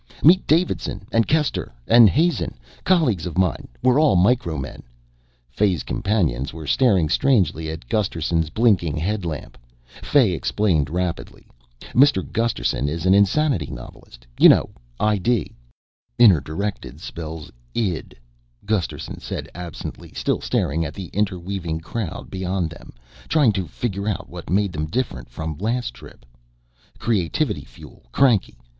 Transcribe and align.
"Meet 0.23 0.47
Davidson 0.47 1.05
and 1.11 1.27
Kester 1.27 1.71
and 1.87 2.09
Hazen, 2.09 2.57
colleagues 2.83 3.27
of 3.27 3.37
mine. 3.37 3.67
We're 3.83 4.01
all 4.01 4.15
Micro 4.15 4.57
men." 4.57 4.81
Fay's 5.51 5.83
companions 5.83 6.51
were 6.51 6.65
staring 6.65 7.07
strangely 7.07 7.69
at 7.69 7.87
Gusterson's 7.87 8.49
blinking 8.49 8.97
headlamp. 8.97 9.59
Fay 10.01 10.31
explained 10.31 10.89
rapidly, 10.89 11.45
"Mr. 11.93 12.23
Gusterson 12.25 12.89
is 12.89 13.05
an 13.05 13.13
insanity 13.13 13.67
novelist. 13.67 14.25
You 14.39 14.49
know, 14.49 14.71
I 14.99 15.19
D." 15.19 15.51
"Inner 16.17 16.41
directed 16.41 16.99
spells 16.99 17.51
id," 17.75 18.15
Gusterson 18.65 19.19
said 19.21 19.49
absently, 19.53 20.13
still 20.15 20.41
staring 20.41 20.83
at 20.83 20.95
the 20.95 21.11
interweaving 21.13 21.79
crowd 21.79 22.31
beyond 22.31 22.71
them, 22.71 22.91
trying 23.29 23.51
to 23.51 23.67
figure 23.67 24.07
out 24.07 24.27
what 24.31 24.49
made 24.49 24.71
them 24.73 24.87
different 24.87 25.29
from 25.29 25.59
last 25.59 25.93
trip. 25.93 26.25
"Creativity 26.97 27.63
fuel. 27.65 28.01
Cranky. 28.11 28.57